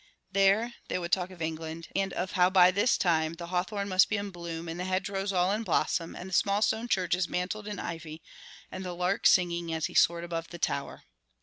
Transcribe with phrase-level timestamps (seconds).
[0.31, 4.09] There they would talk of England, and of how by this time the hawthorne must
[4.09, 7.67] be in bloom and the hedgerows all in blossom and the small stone churches mantled
[7.67, 8.23] in ivy
[8.71, 11.03] and the lark singing as he soared above the tower.